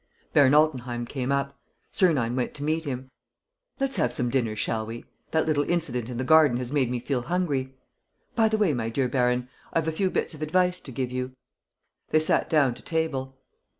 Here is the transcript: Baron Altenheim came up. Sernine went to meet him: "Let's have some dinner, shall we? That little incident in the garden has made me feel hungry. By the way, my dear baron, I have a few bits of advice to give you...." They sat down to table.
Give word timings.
Baron 0.33 0.55
Altenheim 0.55 1.05
came 1.05 1.31
up. 1.31 1.59
Sernine 1.91 2.35
went 2.35 2.55
to 2.55 2.63
meet 2.63 2.85
him: 2.85 3.11
"Let's 3.79 3.97
have 3.97 4.11
some 4.11 4.31
dinner, 4.31 4.55
shall 4.55 4.83
we? 4.83 5.05
That 5.29 5.45
little 5.45 5.61
incident 5.69 6.09
in 6.09 6.17
the 6.17 6.23
garden 6.23 6.57
has 6.57 6.71
made 6.71 6.89
me 6.89 6.99
feel 6.99 7.21
hungry. 7.21 7.75
By 8.35 8.49
the 8.49 8.57
way, 8.57 8.73
my 8.73 8.89
dear 8.89 9.07
baron, 9.07 9.47
I 9.73 9.77
have 9.77 9.87
a 9.87 9.91
few 9.91 10.09
bits 10.09 10.33
of 10.33 10.41
advice 10.41 10.79
to 10.79 10.91
give 10.91 11.11
you...." 11.11 11.33
They 12.09 12.19
sat 12.19 12.49
down 12.49 12.73
to 12.73 12.81
table. 12.81 13.37